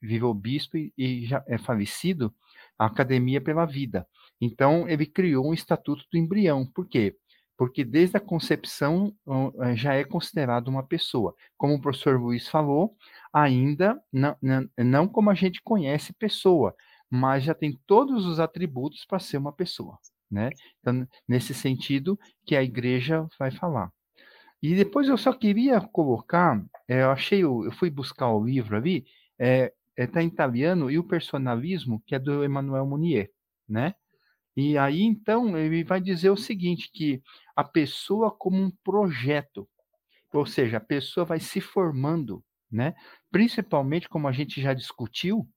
[0.00, 2.34] virou bispo e, e já é falecido,
[2.78, 4.06] a Academia pela Vida.
[4.40, 6.66] Então ele criou um estatuto do embrião.
[6.66, 7.16] Por quê?
[7.60, 9.14] Porque desde a concepção
[9.60, 11.34] eh, já é considerado uma pessoa.
[11.58, 12.96] Como o professor Luiz falou,
[13.30, 16.74] ainda não, não, não como a gente conhece pessoa,
[17.10, 19.98] mas já tem todos os atributos para ser uma pessoa,
[20.30, 20.48] né?
[20.80, 23.92] Então, nesse sentido que a igreja vai falar.
[24.62, 29.04] E depois eu só queria colocar, é, eu achei, eu fui buscar o livro ali,
[29.38, 33.30] é, é tá em italiano e o personalismo que é do Emmanuel Mounier,
[33.68, 33.94] né?
[34.60, 37.22] E aí, então, ele vai dizer o seguinte, que
[37.56, 39.66] a pessoa como um projeto,
[40.34, 42.94] ou seja, a pessoa vai se formando, né?
[43.30, 45.48] Principalmente, como a gente já discutiu,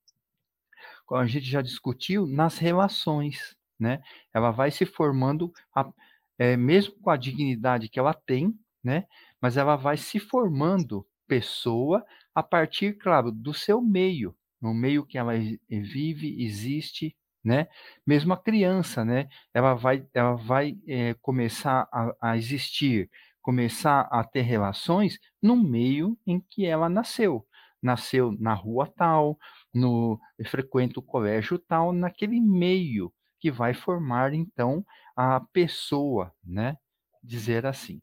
[1.06, 4.02] como a gente já discutiu, nas relações, né?
[4.34, 5.92] Ela vai se formando, a,
[6.39, 9.06] é, mesmo com a dignidade que ela tem, né?
[9.42, 15.18] Mas ela vai se formando pessoa a partir, claro, do seu meio, no meio que
[15.18, 15.34] ela
[15.70, 17.67] vive, existe, né?
[18.06, 19.27] Mesmo a criança, né?
[19.53, 23.10] Ela vai, ela vai é, começar a, a, existir,
[23.41, 27.45] começar a ter relações no meio em que ela nasceu.
[27.82, 29.38] Nasceu na rua tal,
[29.73, 36.77] no frequenta o colégio tal, naquele meio que vai formar então a pessoa, né?
[37.21, 38.01] Dizer assim.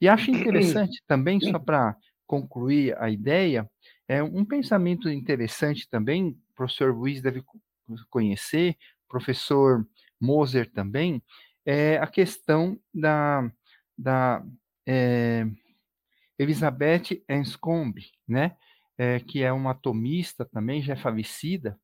[0.00, 3.70] E acho interessante também, só para concluir a ideia,
[4.08, 7.42] é um pensamento interessante também, o professor Luiz deve
[8.10, 8.76] conhecer,
[9.08, 9.86] professor
[10.20, 11.22] Moser também,
[11.64, 13.50] é a questão da,
[13.96, 14.44] da
[14.86, 15.46] é,
[16.38, 18.56] Elizabeth Anscombe, né?
[18.98, 21.78] É, que é uma atomista também, já é falecida,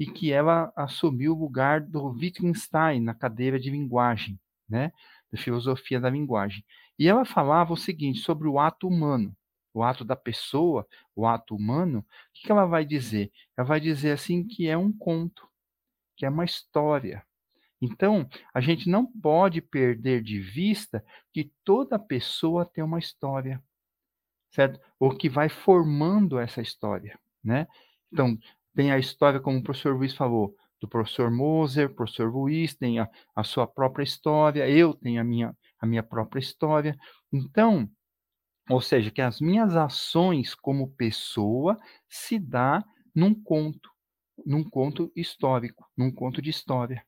[0.00, 4.92] e que ela assumiu o lugar do Wittgenstein na cadeira de linguagem, né,
[5.30, 6.64] de filosofia da linguagem.
[6.98, 9.36] E ela falava o seguinte sobre o ato humano,
[9.74, 11.98] o ato da pessoa, o ato humano.
[11.98, 13.30] O que ela vai dizer?
[13.54, 15.46] Ela vai dizer assim que é um conto,
[16.20, 17.24] que é uma história.
[17.80, 21.02] Então, a gente não pode perder de vista
[21.32, 23.58] que toda pessoa tem uma história,
[24.50, 24.78] certo?
[24.98, 27.66] Ou que vai formando essa história, né?
[28.12, 28.36] Então,
[28.76, 33.08] tem a história, como o professor Luiz falou, do professor Moser, professor Luiz tem a,
[33.34, 36.94] a sua própria história, eu tenho a minha, a minha própria história.
[37.32, 37.90] Então,
[38.68, 41.78] ou seja, que as minhas ações como pessoa
[42.10, 43.90] se dá num conto,
[44.44, 47.04] num conto histórico, num conto de história.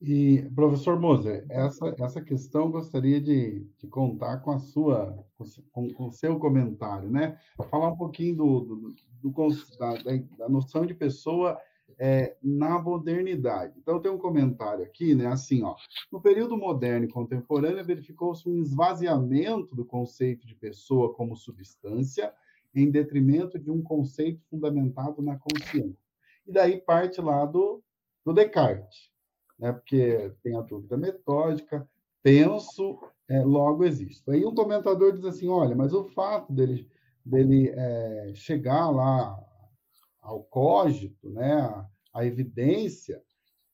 [0.00, 5.24] E, professor Moser, essa, essa questão gostaria de, de contar com a sua,
[5.72, 7.38] com, com, o seu comentário, né?
[7.70, 9.94] Falar um pouquinho do, do, do da,
[10.38, 11.58] da, noção de pessoa
[11.98, 13.78] é, na modernidade.
[13.78, 15.28] Então, tem um comentário aqui, né?
[15.28, 15.74] Assim, ó.
[16.12, 22.32] No período moderno e contemporâneo, verificou-se um esvaziamento do conceito de pessoa como substância
[22.76, 25.98] em detrimento de um conceito fundamentado na consciência.
[26.46, 27.82] E daí parte lá do,
[28.24, 29.10] do Descartes
[29.58, 29.72] né?
[29.72, 31.88] porque tem a dúvida metódica,
[32.22, 34.30] penso, é, logo existo.
[34.30, 36.88] Aí um comentador diz assim, olha, mas o fato dele,
[37.24, 39.38] dele é, chegar lá
[40.20, 43.22] ao cógito, né, a, a evidência,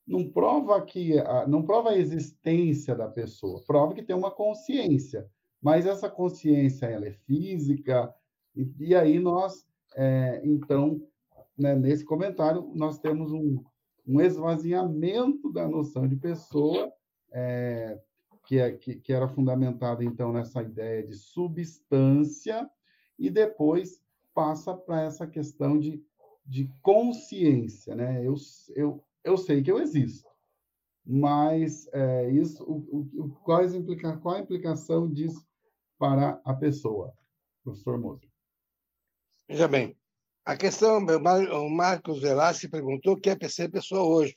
[0.07, 1.15] não prova que
[1.47, 5.31] não prova a existência da pessoa, prova que tem uma consciência,
[5.62, 8.12] mas essa consciência ela é física
[8.55, 11.01] e, e aí nós é, então
[11.57, 13.62] né, nesse comentário nós temos um,
[14.07, 16.93] um esvaziamento da noção de pessoa,
[17.31, 17.99] é,
[18.45, 22.69] que, é, que, que, era fundamentada, então, nessa ideia de substância,
[23.19, 24.03] e depois
[24.35, 26.05] passa para essa questão de,
[26.45, 27.95] de consciência.
[27.95, 28.27] Né?
[28.27, 28.35] Eu,
[28.75, 30.29] eu, eu sei que eu existo,
[31.05, 35.47] mas é, isso, o, o, qual, implica, qual a implicação disso
[35.99, 37.15] para a pessoa,
[37.62, 38.32] professor Moser?
[39.53, 39.95] Veja bem,
[40.47, 44.35] a questão, o Marcos Velasquez perguntou o que é ser pessoa hoje.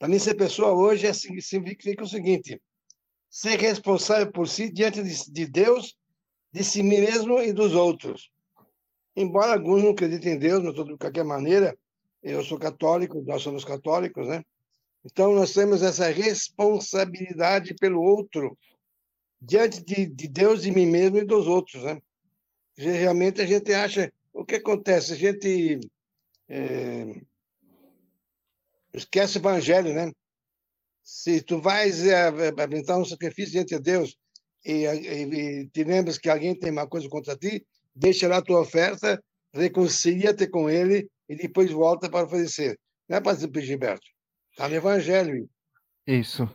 [0.00, 2.60] Para mim, ser pessoa hoje é, significa o seguinte:
[3.30, 5.96] ser responsável por si diante de Deus,
[6.52, 8.28] de si mesmo e dos outros.
[9.14, 11.78] Embora alguns não acreditem em Deus, de qualquer maneira,
[12.20, 14.42] eu sou católico, nós somos católicos, né?
[15.04, 18.58] Então, nós temos essa responsabilidade pelo outro,
[19.40, 22.02] diante de, de Deus, de mim mesmo e dos outros, né?
[22.76, 25.12] Realmente a gente acha o que acontece?
[25.12, 25.80] A gente
[26.48, 27.20] é,
[28.92, 30.12] esquece o evangelho, né?
[31.02, 34.16] Se tu vais apresentar um sacrifício diante de Deus
[34.64, 35.22] e, e,
[35.62, 39.22] e te lembras que alguém tem uma coisa contra ti, deixa lá a tua oferta,
[39.54, 42.78] reconcilia-te com ele e depois volta para oferecer.
[43.08, 44.06] Não é dizer Gilberto.
[44.50, 45.48] Está no Evangelho.
[46.06, 46.48] Isso.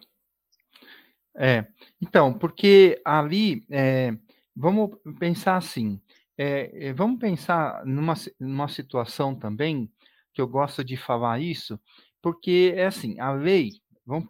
[1.38, 1.66] É.
[2.02, 4.14] Então, porque ali, é,
[4.56, 6.02] vamos pensar assim,
[6.38, 9.92] é, vamos pensar numa, numa situação também,
[10.34, 11.80] que eu gosto de falar isso,
[12.22, 13.72] porque é assim, a lei,
[14.06, 14.28] vamos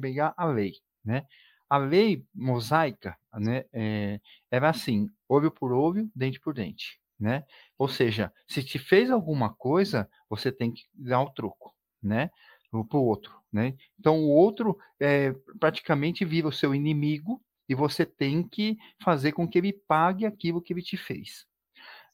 [0.00, 1.26] pegar a lei, né?
[1.70, 7.44] A lei mosaica, né, é, era assim, olho por olho, dente por dente, né?
[7.78, 12.30] Ou seja, se te fez alguma coisa, você tem que dar o troco, né?
[12.70, 13.74] Para o outro, né?
[13.98, 19.46] Então, o outro é, praticamente vira o seu inimigo e você tem que fazer com
[19.46, 21.46] que ele pague aquilo que ele te fez.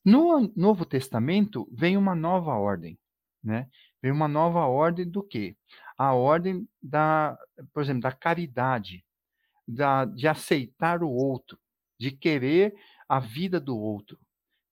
[0.05, 2.99] No Novo Testamento vem uma nova ordem,
[3.43, 3.69] né?
[4.03, 5.57] Vem uma nova ordem do quê?
[5.97, 7.39] A ordem da,
[7.73, 9.05] por exemplo, da caridade,
[9.67, 11.59] da, de aceitar o outro,
[11.99, 12.75] de querer
[13.09, 14.19] a vida do outro.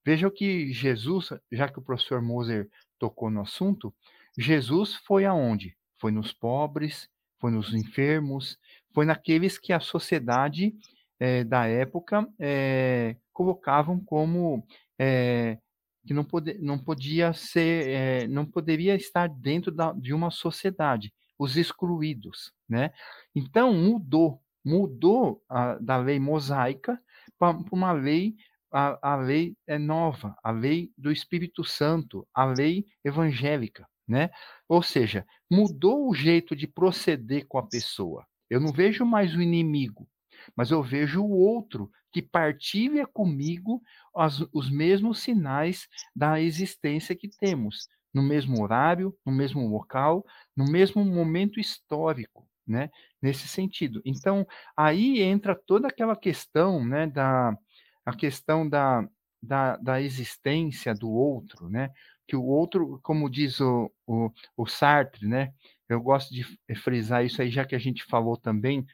[0.05, 2.69] Veja que Jesus, já que o professor Moser
[2.99, 3.93] tocou no assunto,
[4.37, 5.75] Jesus foi aonde?
[5.97, 8.59] Foi nos pobres, foi nos enfermos,
[8.93, 10.73] foi naqueles que a sociedade
[11.19, 14.65] é, da época é, colocavam como
[14.99, 15.57] é,
[16.05, 21.55] que não, pode, não podia ser, não poderia estar dentro da, de uma sociedade, os
[21.57, 22.91] excluídos, né?
[23.33, 26.99] Então mudou, mudou a, da lei mosaica
[27.39, 28.35] para uma lei
[28.73, 34.31] a, a lei é nova, a lei do Espírito Santo, a lei evangélica, né?
[34.67, 38.25] Ou seja, mudou o jeito de proceder com a pessoa.
[38.53, 40.07] Eu não vejo mais o inimigo,
[40.55, 43.81] mas eu vejo o outro que partilha comigo
[44.15, 50.23] as, os mesmos sinais da existência que temos, no mesmo horário, no mesmo local,
[50.55, 52.91] no mesmo momento histórico, né?
[53.19, 54.03] Nesse sentido.
[54.05, 54.45] Então,
[54.77, 57.57] aí entra toda aquela questão, né, da
[58.05, 59.07] a questão da,
[59.41, 61.89] da, da existência do outro, né?
[62.27, 65.53] que o outro, como diz o, o, o Sartre, né?
[65.89, 66.43] Eu gosto de
[66.75, 68.85] frisar isso aí, já que a gente falou também,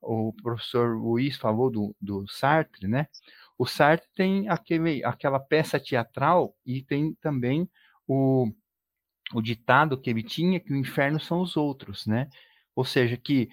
[0.00, 3.08] o professor Luiz falou do, do Sartre, né?
[3.58, 7.68] O Sartre tem aquele, aquela peça teatral e tem também
[8.06, 8.52] o,
[9.34, 12.28] o ditado que ele tinha que o inferno são os outros, né?
[12.74, 13.48] Ou seja, que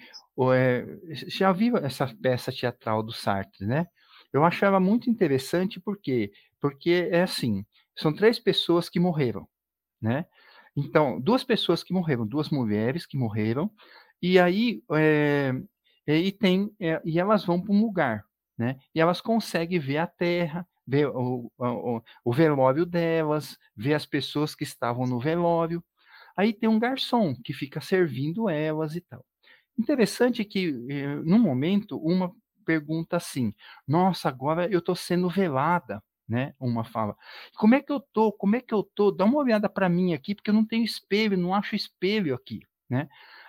[0.54, 0.84] é,
[1.28, 3.86] já viu essa peça teatral do Sartre, né?
[4.32, 9.46] Eu achava muito interessante porque porque é assim, são três pessoas que morreram,
[10.00, 10.26] né?
[10.76, 13.70] Então, duas pessoas que morreram, duas mulheres que morreram,
[14.22, 15.52] e aí é,
[16.06, 18.24] e tem é, e elas vão para um lugar,
[18.58, 18.76] né?
[18.94, 24.54] E elas conseguem ver a terra, ver o, o, o velório delas, ver as pessoas
[24.54, 25.82] que estavam no velório.
[26.36, 29.24] Aí tem um garçom que fica servindo elas e tal.
[29.78, 32.32] Interessante que, eh, no momento, uma
[32.64, 33.54] pergunta assim:
[33.86, 36.54] Nossa, agora eu estou sendo velada, né?
[36.58, 37.16] Uma fala:
[37.56, 38.32] Como é que eu tô?
[38.32, 39.10] Como é que eu tô?
[39.10, 42.60] Dá uma olhada para mim aqui, porque eu não tenho espelho, não acho espelho aqui,
[42.88, 43.08] né?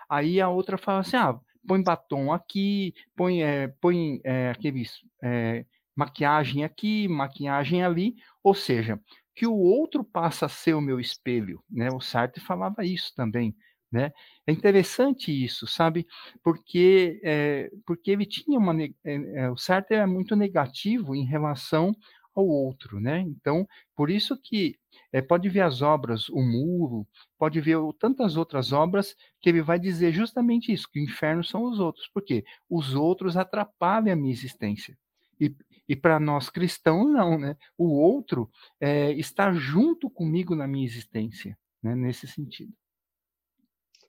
[0.09, 5.65] Aí a outra fala assim: Ah, põe batom aqui, põe, é, põe é, aqueles é,
[5.95, 8.99] maquiagem aqui, maquiagem ali, ou seja,
[9.35, 11.89] que o outro passa a ser o meu espelho, né?
[11.91, 13.55] O Sartre falava isso também,
[13.91, 14.11] né?
[14.47, 16.05] É interessante isso, sabe?
[16.43, 21.95] Porque é, porque ele tinha uma é, o Sartre era muito negativo em relação
[22.35, 23.21] ao outro, né?
[23.21, 24.77] Então, por isso que
[25.11, 29.79] é, pode ver as obras, o Muro, pode ver tantas outras obras que ele vai
[29.79, 34.33] dizer justamente isso, que o inferno são os outros, porque os outros atrapalham a minha
[34.33, 34.97] existência.
[35.39, 35.55] E,
[35.87, 37.55] e para nós cristãos, não, né?
[37.77, 41.95] O outro é, está junto comigo na minha existência, né?
[41.95, 42.73] nesse sentido.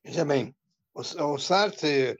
[0.05, 0.55] Veja bem,
[0.95, 2.17] o, o Sartre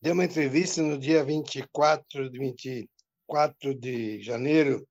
[0.00, 4.86] deu uma entrevista no dia 24, 24 de janeiro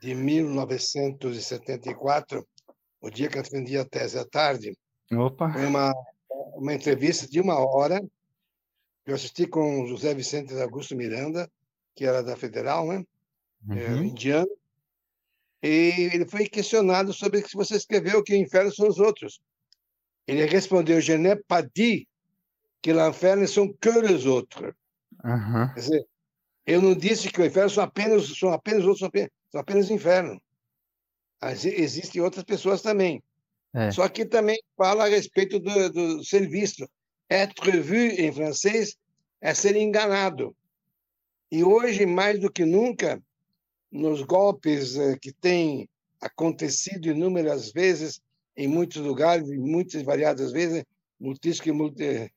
[0.00, 2.46] de 1974,
[3.00, 4.76] o dia que eu defendi a tese à tarde.
[5.12, 5.52] Opa!
[5.52, 5.92] Foi uma,
[6.54, 8.00] uma entrevista de uma hora
[9.04, 11.48] que eu assisti com José Vicente Augusto Miranda,
[11.94, 13.04] que era da Federal, né?
[13.70, 14.02] É, uhum.
[14.02, 14.50] É, indiano.
[15.62, 19.40] E ele foi questionado sobre se você escreveu que o inferno são os outros.
[20.26, 22.06] Ele respondeu: Je n'ai pas dit
[22.82, 24.74] que l'inferno são que os outros.
[25.24, 25.68] Uhum.
[25.74, 26.06] Quer dizer,
[26.66, 29.90] eu não disse que o inferno são apenas, são apenas outros, são apenas, são apenas
[29.90, 30.40] inferno.
[31.42, 33.22] Existem outras pessoas também.
[33.74, 33.90] É.
[33.90, 36.88] Só que também fala a respeito do, do ser visto.
[37.30, 38.96] Être vu, em francês,
[39.40, 40.56] é ser enganado.
[41.50, 43.22] E hoje, mais do que nunca,
[43.90, 45.88] nos golpes eh, que têm
[46.20, 48.20] acontecido inúmeras vezes
[48.56, 50.84] em muitos lugares, em muitas variadas vezes,
[51.20, 52.32] multíssimo e multi,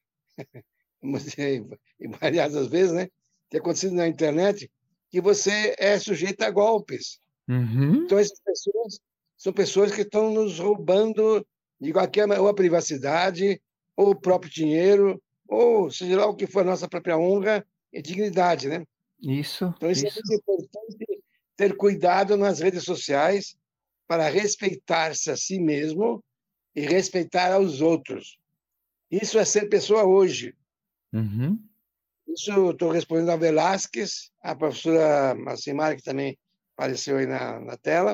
[2.19, 3.07] variadas vezes, né?
[3.49, 4.69] Que é acontecido na internet,
[5.09, 7.19] que você é sujeito a golpes.
[7.47, 8.03] Uhum.
[8.03, 8.99] Então, essas pessoas
[9.37, 11.45] são pessoas que estão nos roubando
[11.79, 13.61] de qualquer ou a privacidade,
[13.95, 18.01] ou o próprio dinheiro, ou seja lá o que for a nossa própria honra e
[18.01, 18.85] dignidade, né?
[19.21, 19.73] Isso.
[19.77, 20.19] Então, isso, é isso.
[20.19, 21.23] é muito importante
[21.55, 23.57] ter cuidado nas redes sociais,
[24.09, 26.23] para respeitar-se a si mesmo
[26.75, 28.39] e respeitar aos outros.
[29.11, 30.55] Isso é ser pessoa hoje.
[31.13, 31.59] Uhum.
[32.33, 36.37] Isso estou respondendo a Velasquez, a professora Marcimar, que também
[36.77, 38.13] apareceu aí na, na tela,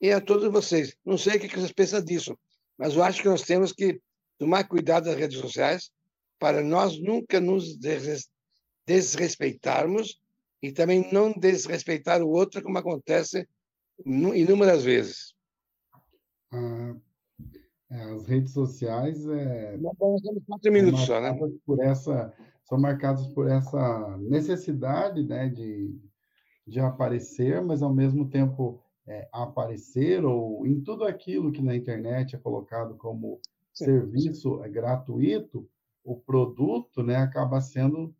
[0.00, 0.96] e a todos vocês.
[1.04, 2.38] Não sei o que vocês pensam disso,
[2.76, 4.00] mas eu acho que nós temos que
[4.38, 5.90] tomar cuidado das redes sociais
[6.38, 7.78] para nós nunca nos
[8.86, 10.20] desrespeitarmos
[10.62, 13.48] e também não desrespeitar o outro, como acontece
[14.04, 15.34] inúmeras vezes.
[16.52, 16.94] Ah,
[17.90, 21.38] é, as redes sociais é, Nós temos quatro minutos só, né?
[21.64, 22.34] Por essa,
[22.66, 25.98] são marcadas por essa necessidade né, de,
[26.66, 32.34] de aparecer, mas ao mesmo tempo é, aparecer ou em tudo aquilo que na internet
[32.34, 33.40] é colocado como
[33.72, 34.70] sim, serviço sim.
[34.70, 35.68] gratuito,
[36.04, 38.14] o produto né, acaba sendo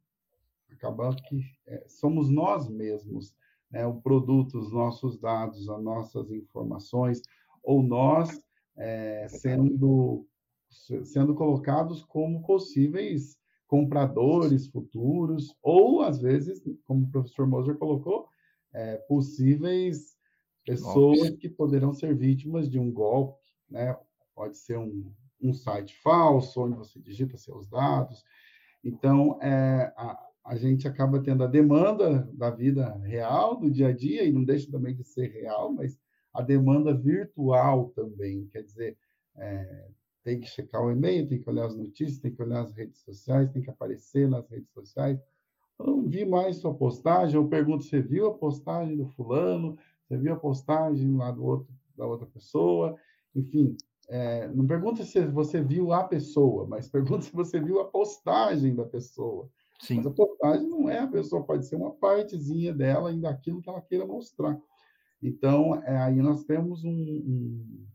[0.71, 3.35] acaba que é, somos nós mesmos
[3.71, 7.21] né, o produto, os nossos dados, as nossas informações,
[7.63, 8.41] ou nós
[8.77, 10.25] é, sendo,
[10.69, 18.29] sendo colocados como possíveis compradores futuros, ou, às vezes, como o professor Moser colocou,
[18.73, 20.17] é, possíveis
[20.65, 23.97] pessoas que poderão ser vítimas de um golpe, né?
[24.35, 28.25] Pode ser um, um site falso, onde você digita seus dados.
[28.85, 33.93] Então, é, a, a gente acaba tendo a demanda da vida real, do dia a
[33.93, 35.99] dia, e não deixa também de ser real, mas
[36.33, 38.47] a demanda virtual também.
[38.49, 38.99] Quer dizer,
[39.37, 39.89] é,
[40.27, 42.99] tem que checar o e-mail, tem que olhar as notícias, tem que olhar as redes
[42.99, 45.21] sociais, tem que aparecer nas redes sociais.
[45.79, 49.79] Eu não vi mais sua postagem, eu pergunto, você viu a postagem do fulano?
[50.03, 52.97] Você viu a postagem lá do outro, da outra pessoa?
[53.37, 53.77] Enfim,
[54.09, 58.75] é, não pergunta se você viu a pessoa, mas pergunta se você viu a postagem
[58.75, 59.49] da pessoa.
[59.81, 59.99] Sim.
[59.99, 63.71] Mas a postagem não é a pessoa, pode ser uma partezinha dela e daquilo que
[63.71, 64.59] ela queira mostrar.
[65.23, 67.87] Então, é, aí nós temos um, um,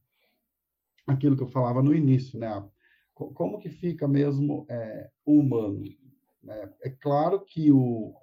[1.07, 2.63] aquilo que eu falava no início, né?
[3.13, 5.83] Como que fica mesmo é, o humano?
[6.41, 6.71] Né?
[6.81, 8.15] É claro que o,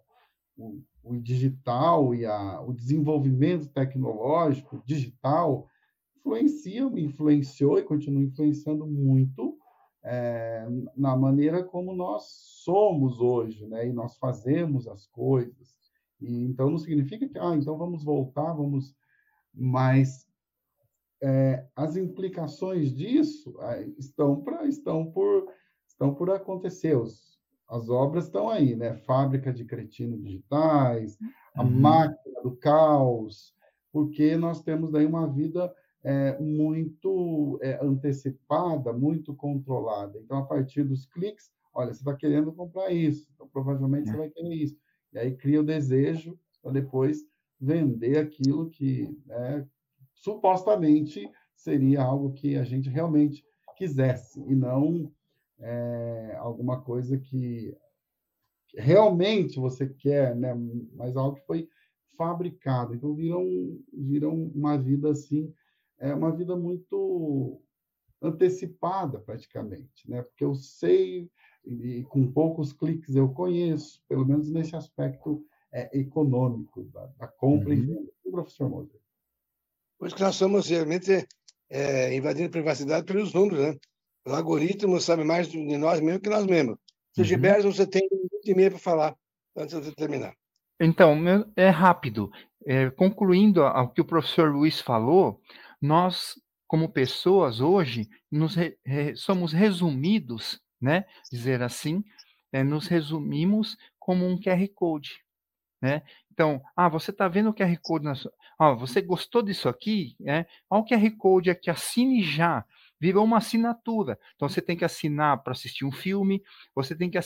[0.56, 5.68] o, o digital e a, o desenvolvimento tecnológico digital
[6.16, 9.56] influencia, influenciou e continua influenciando muito
[10.02, 10.66] é,
[10.96, 12.24] na maneira como nós
[12.64, 13.88] somos hoje, né?
[13.88, 15.76] E nós fazemos as coisas.
[16.20, 18.94] E, então não significa que, ah, então vamos voltar, vamos.
[19.54, 20.27] Mas
[21.22, 23.56] é, as implicações disso
[23.98, 25.46] estão para estão por
[25.86, 26.96] estão por acontecer.
[26.96, 27.38] Os,
[27.68, 28.94] as obras estão aí, né?
[28.94, 31.18] Fábrica de cretinos digitais,
[31.54, 31.70] a uhum.
[31.70, 33.54] máquina do caos,
[33.92, 35.72] porque nós temos daí uma vida
[36.04, 40.18] é, muito é, antecipada, muito controlada.
[40.18, 44.12] Então, a partir dos cliques, olha, você está querendo comprar isso, então provavelmente é.
[44.12, 44.76] você vai querer isso.
[45.12, 47.26] E aí cria o desejo para depois
[47.60, 49.66] vender aquilo que né,
[50.22, 53.44] supostamente seria algo que a gente realmente
[53.76, 55.12] quisesse, e não
[55.60, 57.76] é, alguma coisa que
[58.74, 60.54] realmente você quer, né,
[60.94, 61.68] mas algo que foi
[62.16, 62.94] fabricado.
[62.94, 63.44] Então, viram,
[63.92, 65.52] viram uma vida assim
[65.98, 67.60] é uma vida muito
[68.22, 70.22] antecipada praticamente, né?
[70.22, 71.30] Porque eu sei
[71.64, 77.70] e com poucos cliques eu conheço, pelo menos nesse aspecto é, econômico da, da compra
[77.70, 77.74] uhum.
[77.74, 78.12] e venda.
[78.30, 79.00] Professor Moser.
[79.98, 81.26] Pois que nós estamos realmente
[81.70, 83.76] é, invadindo privacidade pelos números, né?
[84.26, 86.76] O algoritmo sabe mais de nós mesmos que nós mesmos.
[87.14, 87.26] Se uhum.
[87.26, 89.16] Gilberto, você tem um minuto e meio para falar
[89.56, 90.34] antes de terminar.
[90.80, 91.16] Então,
[91.56, 92.30] é rápido.
[92.66, 95.40] É, concluindo ao que o professor Luiz falou,
[95.80, 96.34] nós,
[96.66, 98.76] como pessoas hoje, nos re,
[99.16, 101.04] somos resumidos, né?
[101.32, 102.04] Dizer assim,
[102.52, 105.18] é, nos resumimos como um QR Code,
[105.82, 106.02] né?
[106.30, 108.14] Então, ah, você está vendo o QR Code na
[108.58, 110.16] Ah, você gostou disso aqui?
[110.20, 110.46] Né?
[110.68, 112.64] Olha o QR Code aqui, assine já.
[113.00, 114.18] Virou uma assinatura.
[114.34, 116.42] Então, você tem que assinar para assistir um filme,
[116.74, 117.18] você tem que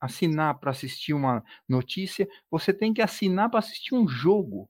[0.00, 4.68] assinar para assistir uma notícia, você tem que assinar para assistir um jogo.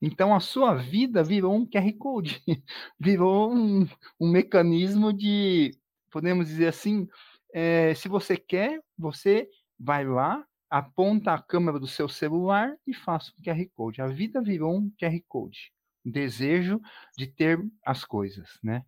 [0.00, 2.42] Então a sua vida virou um QR Code,
[2.98, 3.86] virou um,
[4.20, 5.72] um mecanismo de,
[6.10, 7.08] podemos dizer assim,
[7.52, 9.48] é, se você quer, você
[9.78, 14.02] vai lá, aponta a câmera do seu celular e faça um QR Code.
[14.02, 15.72] A vida virou um QR Code,
[16.04, 16.80] um desejo
[17.16, 18.84] de ter as coisas, né?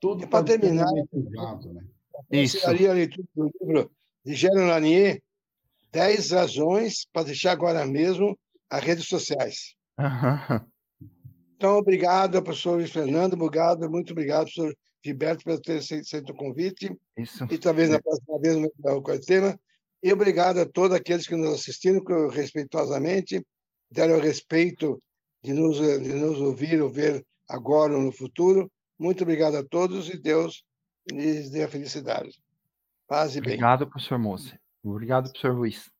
[0.00, 1.04] Tudo para terminar, né?
[2.30, 2.66] Isso.
[2.66, 3.90] a leitura do livro
[4.24, 5.22] de Gérard Lanier,
[5.92, 8.38] 10 razões para deixar agora mesmo
[8.68, 9.74] as redes sociais.
[11.56, 16.92] Então, obrigado, professor Fernando, obrigado, muito obrigado, professor Gilberto, por ter aceito o convite.
[17.16, 17.46] Isso.
[17.50, 18.70] E talvez na próxima vez no
[19.24, 19.60] tema.
[20.02, 23.44] E obrigado a todos aqueles que nos assistiram respeitosamente,
[23.90, 25.00] deram o respeito
[25.42, 28.70] de nos, de nos ouvir ou ver agora ou no futuro.
[28.98, 30.64] Muito obrigado a todos e Deus
[31.10, 32.30] lhes dê a felicidade.
[33.06, 33.50] Paz e bem.
[33.50, 34.58] Obrigado, professor Moça.
[34.82, 35.91] Obrigado, professor Luiz.